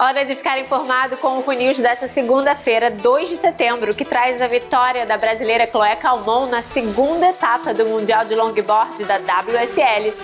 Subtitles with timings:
[0.00, 4.46] Hora de ficar informado com o News dessa segunda-feira, 2 de setembro, que traz a
[4.46, 10.14] vitória da brasileira Chloé Calmon na segunda etapa do Mundial de Longboard da WSL,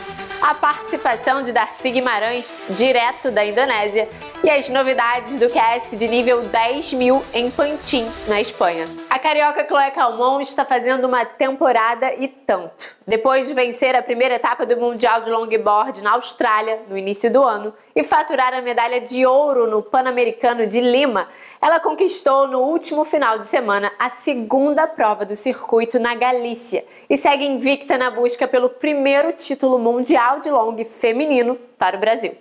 [0.40, 4.08] a participação de Darcy Guimarães, direto da Indonésia,
[4.44, 8.84] e as novidades do QS de nível 10 mil em Pantin, na Espanha.
[9.10, 12.93] A carioca Chloé Calmon está fazendo uma temporada e tanto.
[13.06, 17.42] Depois de vencer a primeira etapa do Mundial de Longboard na Austrália, no início do
[17.42, 21.28] ano, e faturar a medalha de ouro no Pan-Americano de Lima,
[21.60, 27.18] ela conquistou no último final de semana a segunda prova do circuito na Galícia e
[27.18, 32.34] segue invicta na busca pelo primeiro título mundial de long feminino para o Brasil.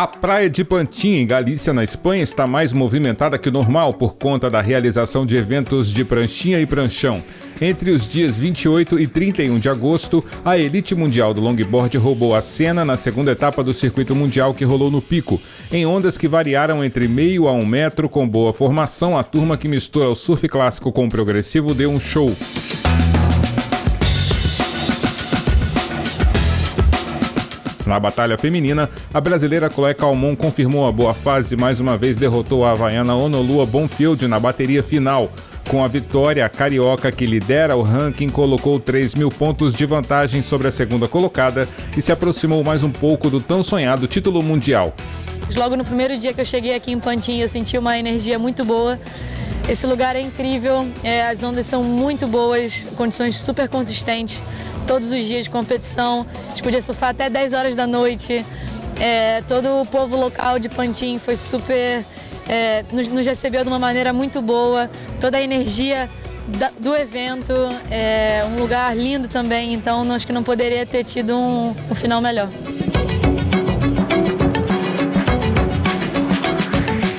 [0.00, 4.48] A praia de Pantin, em Galícia, na Espanha, está mais movimentada que normal por conta
[4.48, 7.20] da realização de eventos de pranchinha e pranchão.
[7.60, 12.40] Entre os dias 28 e 31 de agosto, a elite mundial do longboard roubou a
[12.40, 15.42] cena na segunda etapa do circuito mundial que rolou no Pico.
[15.72, 19.66] Em ondas que variaram entre meio a um metro com boa formação, a turma que
[19.66, 22.32] mistura o surf clássico com o progressivo deu um show.
[27.88, 32.18] Na batalha feminina, a brasileira Chloé Calmon confirmou a boa fase e mais uma vez
[32.18, 35.32] derrotou a havaiana Honolua Bonfield na bateria final.
[35.66, 40.42] Com a vitória, a carioca que lidera o ranking colocou 3 mil pontos de vantagem
[40.42, 41.66] sobre a segunda colocada
[41.96, 44.94] e se aproximou mais um pouco do tão sonhado título mundial.
[45.56, 48.66] Logo no primeiro dia que eu cheguei aqui em Pantin, eu senti uma energia muito
[48.66, 49.00] boa.
[49.66, 54.42] Esse lugar é incrível, é, as ondas são muito boas, condições super consistentes
[54.88, 56.26] todos os dias de competição.
[56.46, 58.44] A gente podia surfar até 10 horas da noite.
[58.98, 62.04] É, todo o povo local de Pantin foi super.
[62.48, 64.90] É, nos, nos, recebeu de uma maneira muito boa.
[65.20, 66.08] Toda a energia
[66.48, 67.52] da, do evento,
[67.90, 69.74] é um lugar lindo também.
[69.74, 72.48] Então, acho que não poderia ter tido um, um final melhor.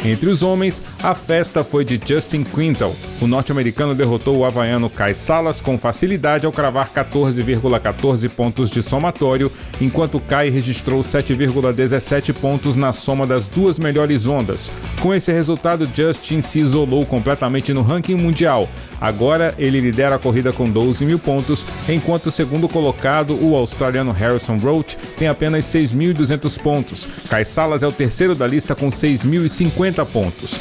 [0.04, 2.96] Entre os homens, a festa foi de Justin Quintal.
[3.22, 8.82] O norte-americano derrotou o havaiano Kai Salas com facilidade ao cravar 14,14 ,14 pontos de
[8.82, 14.72] somatório, enquanto Kai registrou 7,17 pontos na soma das duas melhores ondas.
[15.02, 18.70] Com esse resultado, Justin se isolou completamente no ranking mundial.
[19.02, 24.14] Agora ele lidera a corrida com 12 mil pontos, enquanto o segundo colocado, o australiano
[24.14, 27.10] Harrison Roach, tem apenas 6.200 pontos.
[27.30, 30.60] Kai Salas é o terceiro da lista com 6.050 pontos.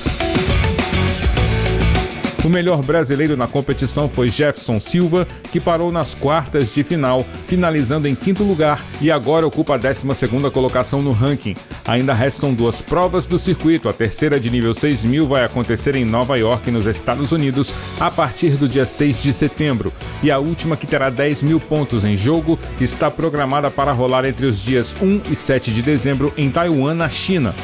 [2.48, 8.08] O melhor brasileiro na competição foi Jefferson Silva, que parou nas quartas de final, finalizando
[8.08, 10.06] em quinto lugar e agora ocupa a 12
[10.50, 11.54] colocação no ranking.
[11.86, 13.86] Ainda restam duas provas do circuito.
[13.86, 17.70] A terceira de nível 6000 vai acontecer em Nova York, nos Estados Unidos,
[18.00, 19.92] a partir do dia 6 de setembro.
[20.22, 24.46] E a última, que terá 10 mil pontos em jogo, está programada para rolar entre
[24.46, 27.54] os dias 1 e 7 de dezembro em Taiwan, na China.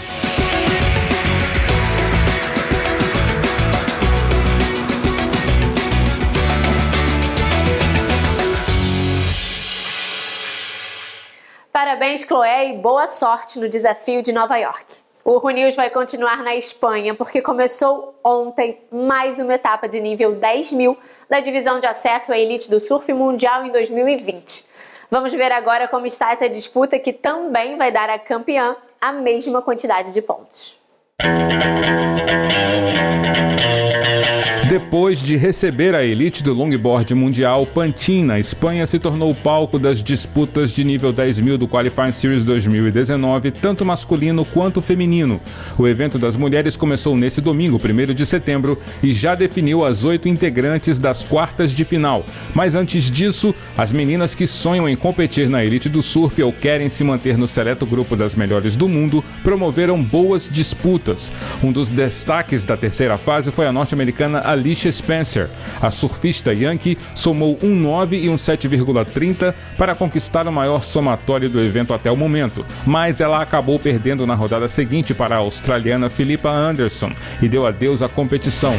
[12.04, 14.96] Parabéns, Chloé, e boa sorte no desafio de Nova York.
[15.24, 20.72] O News vai continuar na Espanha porque começou ontem mais uma etapa de nível 10
[20.72, 20.98] mil
[21.30, 24.66] da divisão de acesso à elite do surf mundial em 2020.
[25.10, 29.62] Vamos ver agora como está essa disputa que também vai dar à campeã a mesma
[29.62, 30.78] quantidade de pontos.
[34.74, 39.78] Depois de receber a elite do longboard mundial, Pantin, na Espanha, se tornou o palco
[39.78, 45.40] das disputas de nível 10 mil do Qualifying Series 2019, tanto masculino quanto feminino.
[45.78, 50.28] O evento das mulheres começou nesse domingo, 1 de setembro, e já definiu as oito
[50.28, 52.26] integrantes das quartas de final.
[52.52, 56.88] Mas antes disso, as meninas que sonham em competir na elite do surf ou querem
[56.88, 61.30] se manter no seleto grupo das melhores do mundo promoveram boas disputas.
[61.62, 65.50] Um dos destaques da terceira fase foi a norte-americana Alicia Spencer.
[65.82, 71.60] A surfista Yankee somou um 9 e um 7,30 para conquistar o maior somatório do
[71.60, 76.48] evento até o momento, mas ela acabou perdendo na rodada seguinte para a australiana Philippa
[76.48, 77.12] Anderson
[77.42, 78.74] e deu adeus à competição.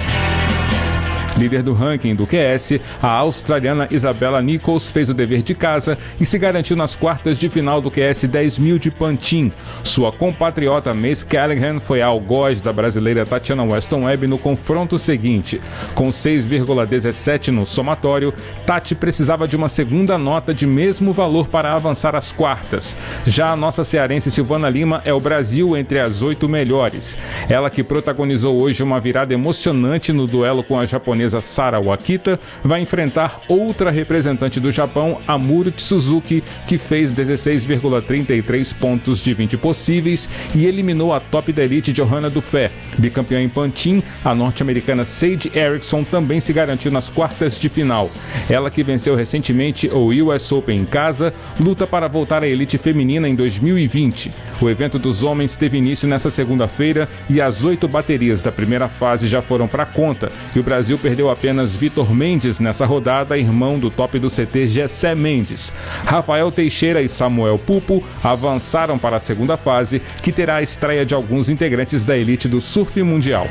[1.37, 6.25] Líder do ranking do QS, a australiana Isabella Nichols fez o dever de casa e
[6.25, 9.51] se garantiu nas quartas de final do QS 10 mil de Pantin.
[9.83, 15.59] Sua compatriota Mace Callaghan foi a algoz da brasileira Tatiana Weston Webb no confronto seguinte.
[15.93, 18.33] Com 6,17 no somatório,
[18.65, 22.95] Tati precisava de uma segunda nota de mesmo valor para avançar às quartas.
[23.27, 27.17] Já a nossa cearense Silvana Lima é o Brasil entre as oito melhores.
[27.49, 32.39] Ela que protagonizou hoje uma virada emocionante no duelo com a japonesa japonesa Sara Wakita
[32.63, 40.30] vai enfrentar outra representante do Japão, Amuro Suzuki, que fez 16,33 pontos de 20 possíveis
[40.54, 42.72] e eliminou a top da elite Johanna Dufé.
[42.98, 48.10] Bicampeã em Pantin, a norte-americana Sage Erickson também se garantiu nas quartas de final.
[48.50, 53.27] Ela que venceu recentemente o US Open em casa, luta para voltar à elite feminina
[53.27, 54.31] em 2020.
[54.62, 59.27] O evento dos homens teve início nesta segunda-feira e as oito baterias da primeira fase
[59.27, 60.30] já foram para conta.
[60.56, 65.15] E o Brasil perdeu apenas Vitor Mendes nessa rodada, irmão do top do CT Gessé
[65.15, 65.71] Mendes.
[66.06, 71.13] Rafael Teixeira e Samuel Pupo avançaram para a segunda fase, que terá a estreia de
[71.13, 73.47] alguns integrantes da elite do surf mundial.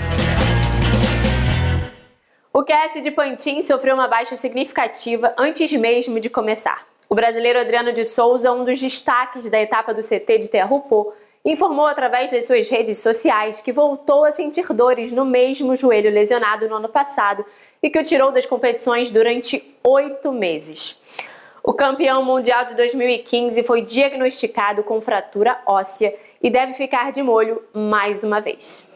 [2.53, 6.87] O QS de Pantin sofreu uma baixa significativa antes mesmo de começar.
[7.09, 11.13] O brasileiro Adriano de Souza, um dos destaques da etapa do CT de Terrupô,
[11.45, 16.69] informou através das suas redes sociais que voltou a sentir dores no mesmo joelho lesionado
[16.69, 17.45] no ano passado
[17.83, 20.99] e que o tirou das competições durante oito meses.
[21.63, 27.63] O campeão mundial de 2015 foi diagnosticado com fratura óssea e deve ficar de molho
[27.73, 28.87] mais uma vez.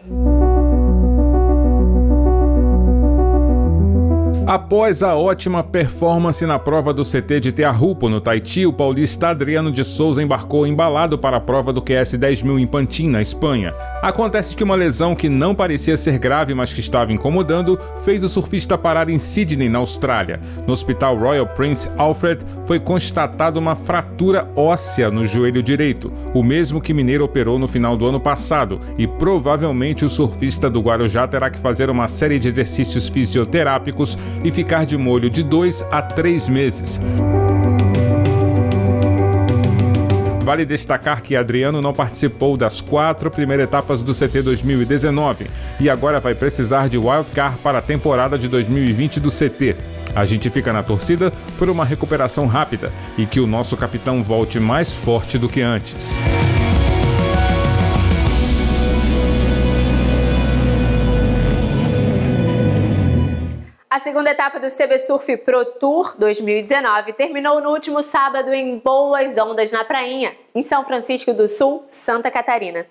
[4.49, 9.71] Após a ótima performance na prova do CT de Tearrupo, no Tahiti, o paulista Adriano
[9.71, 13.75] de Souza embarcou embalado para a prova do QS 10000 em Pantin, na Espanha.
[14.01, 18.29] Acontece que uma lesão que não parecia ser grave, mas que estava incomodando, fez o
[18.31, 20.41] surfista parar em Sydney, na Austrália.
[20.67, 26.81] No hospital Royal Prince Alfred foi constatada uma fratura óssea no joelho direito, o mesmo
[26.81, 31.51] que Mineiro operou no final do ano passado, e provavelmente o surfista do Guarujá terá
[31.51, 36.49] que fazer uma série de exercícios fisioterápicos e ficar de molho de dois a três
[36.49, 37.01] meses.
[40.49, 45.47] Vale destacar que Adriano não participou das quatro primeiras etapas do CT 2019
[45.79, 49.77] e agora vai precisar de wildcard para a temporada de 2020 do CT.
[50.15, 54.59] A gente fica na torcida por uma recuperação rápida e que o nosso capitão volte
[54.59, 56.17] mais forte do que antes.
[63.99, 69.37] A segunda etapa do CB Surf Pro Tour 2019 terminou no último sábado em boas
[69.37, 72.87] ondas na Prainha, em São Francisco do Sul, Santa Catarina.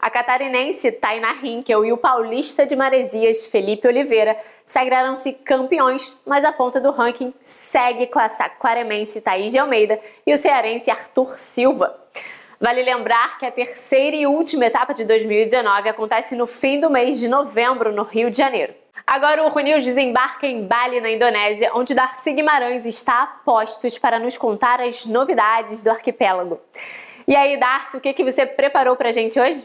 [0.00, 6.52] A catarinense Taina Hinkel e o paulista de Maresias Felipe Oliveira sagraram-se campeões, mas a
[6.52, 11.98] ponta do ranking segue com a saquaremense Thaís de Almeida e o cearense Arthur Silva.
[12.60, 17.18] Vale lembrar que a terceira e última etapa de 2019 acontece no fim do mês
[17.18, 18.83] de novembro, no Rio de Janeiro.
[19.06, 24.18] Agora o Runils desembarca em Bali, na Indonésia, onde Darcy Guimarães está a postos para
[24.18, 26.58] nos contar as novidades do arquipélago.
[27.28, 29.62] E aí, Darcy, o que, que você preparou para a gente hoje?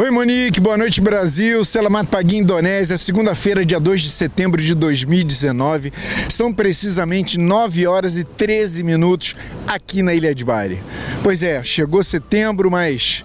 [0.00, 5.92] Oi Monique, boa noite Brasil, Selamat Pagi Indonésia, segunda-feira, dia 2 de setembro de 2019.
[6.28, 9.34] São precisamente 9 horas e 13 minutos
[9.66, 10.80] aqui na Ilha de Bali.
[11.22, 13.24] Pois é, chegou setembro, mas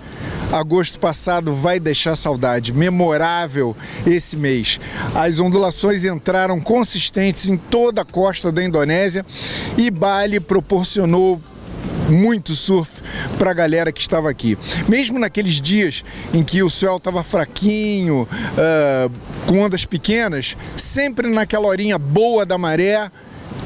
[0.60, 2.74] agosto passado vai deixar saudade.
[2.74, 4.80] Memorável esse mês.
[5.16, 9.26] As ondulações entraram consistentes em toda a costa da Indonésia
[9.78, 11.42] e Bali proporcionou
[12.10, 13.02] muito surf
[13.38, 14.58] para a galera que estava aqui.
[14.88, 16.04] Mesmo naqueles dias
[16.34, 19.12] em que o céu estava fraquinho, uh,
[19.48, 23.10] com ondas pequenas, sempre naquela horinha boa da maré,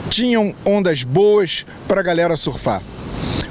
[0.10, 2.82] tinham ondas boas para a galera surfar.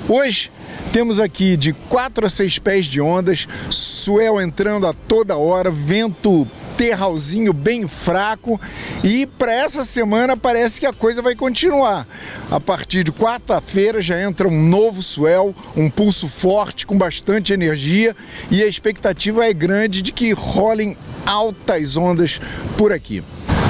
[0.08, 0.50] Hoje
[0.96, 6.48] temos aqui de 4 a 6 pés de ondas, swell entrando a toda hora, vento
[6.74, 8.58] terralzinho bem fraco
[9.04, 12.08] e para essa semana parece que a coisa vai continuar.
[12.50, 18.16] A partir de quarta-feira já entra um novo swell, um pulso forte com bastante energia
[18.50, 22.40] e a expectativa é grande de que rolem altas ondas
[22.78, 23.22] por aqui.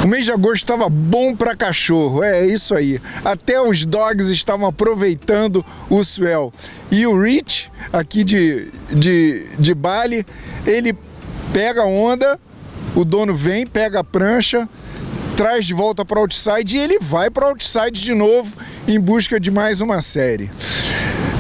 [0.07, 3.01] O mês de agosto estava bom para cachorro, é isso aí.
[3.25, 6.55] Até os dogs estavam aproveitando o swell.
[6.93, 10.25] E o Rich, aqui de, de, de Bali,
[10.65, 10.97] ele
[11.53, 12.39] pega a onda,
[12.95, 14.69] o dono vem, pega a prancha,
[15.37, 18.53] traz de volta para outside e ele vai para outside de novo
[18.87, 20.49] em busca de mais uma série.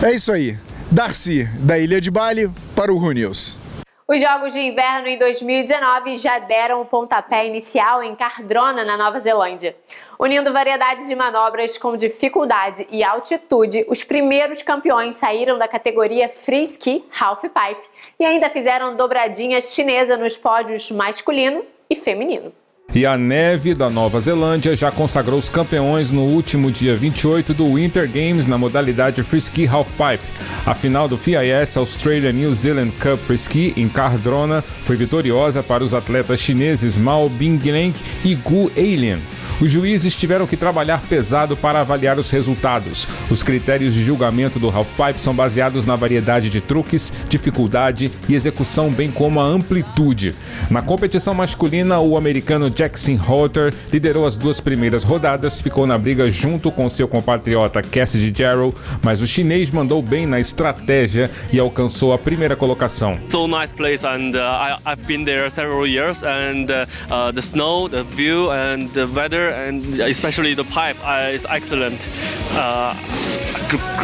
[0.02, 0.58] É isso aí.
[0.90, 3.60] Darcy, da Ilha de Bali, para o News.
[4.08, 9.18] Os Jogos de Inverno em 2019 já deram o pontapé inicial em Cardrona, na Nova
[9.18, 9.74] Zelândia.
[10.16, 16.62] Unindo variedades de manobras com dificuldade e altitude, os primeiros campeões saíram da categoria Free
[16.62, 22.52] Ski Half Pipe e ainda fizeram dobradinha chinesa nos pódios masculino e feminino.
[22.96, 27.74] E a neve da Nova Zelândia já consagrou os campeões no último dia 28 do
[27.74, 30.24] Winter Games na modalidade Freeski Halfpipe.
[30.64, 35.92] A final do FIS Australia New Zealand Cup Freeski em Cardrona foi vitoriosa para os
[35.92, 39.18] atletas chineses Mao Bingleng e Gu Alien.
[39.58, 43.08] Os juízes tiveram que trabalhar pesado para avaliar os resultados.
[43.30, 48.90] Os critérios de julgamento do halfpipe são baseados na variedade de truques, dificuldade e execução,
[48.90, 50.34] bem como a amplitude.
[50.70, 56.28] Na competição masculina, o americano Jackson Holter liderou as duas primeiras rodadas, ficou na briga
[56.30, 62.12] junto com seu compatriota Cassidy Jarrow, mas o chinês mandou bem na estratégia e alcançou
[62.12, 63.14] a primeira colocação.
[63.28, 67.40] So nice place and uh, I, I've been there several years and uh, uh, the
[67.40, 72.08] snow, the view and the weather and especially the pipe uh, is excellent.
[72.52, 72.94] Uh,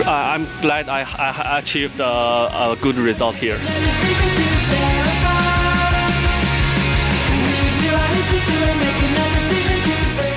[0.06, 3.58] I'm glad I, I achieved a, a good result here.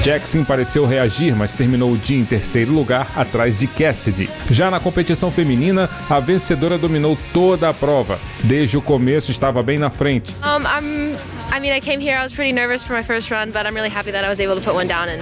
[0.05, 4.29] Jackson pareceu reagir, mas terminou o dia em terceiro lugar, atrás de Cassidy.
[4.51, 8.19] Já na competição feminina, a vencedora dominou toda a prova.
[8.43, 10.35] Desde o começo estava bem na frente.
[10.43, 11.34] Um,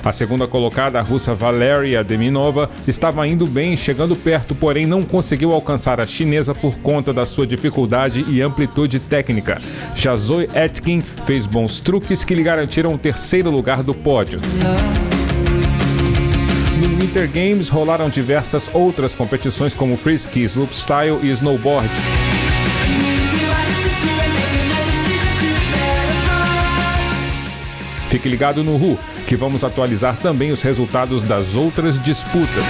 [0.03, 5.51] A segunda colocada, a russa Valeria Deminova, estava indo bem, chegando perto, porém não conseguiu
[5.51, 9.61] alcançar a chinesa por conta da sua dificuldade e amplitude técnica.
[9.93, 10.15] Já
[10.55, 14.41] Etkin fez bons truques que lhe garantiram o terceiro lugar do pódio.
[16.81, 21.91] No Winter Games rolaram diversas outras competições como freeski, slopestyle e snowboard.
[28.13, 28.95] Fique ligado no RU,
[29.27, 32.63] que vamos atualizar também os resultados das outras disputas.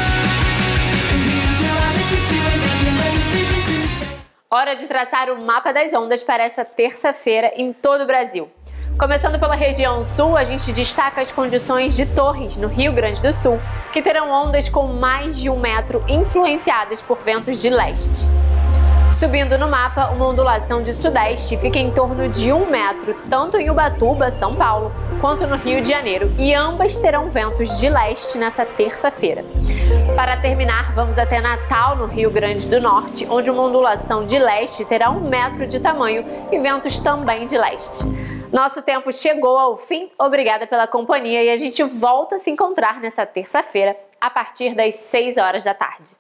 [4.49, 8.49] Hora de traçar o mapa das ondas para essa terça-feira em todo o Brasil.
[8.97, 13.33] Começando pela região sul, a gente destaca as condições de Torres, no Rio Grande do
[13.33, 13.59] Sul,
[13.91, 18.29] que terão ondas com mais de um metro influenciadas por ventos de leste.
[19.13, 23.69] Subindo no mapa, uma ondulação de sudeste fica em torno de um metro, tanto em
[23.69, 24.91] Ubatuba, São Paulo,
[25.23, 29.41] quanto no Rio de Janeiro, e ambas terão ventos de leste nessa terça-feira.
[30.17, 34.83] Para terminar, vamos até Natal, no Rio Grande do Norte, onde uma ondulação de leste
[34.83, 38.03] terá um metro de tamanho e ventos também de leste.
[38.51, 40.11] Nosso tempo chegou ao fim.
[40.19, 44.95] Obrigada pela companhia e a gente volta a se encontrar nessa terça-feira a partir das
[44.95, 46.17] 6 horas da tarde.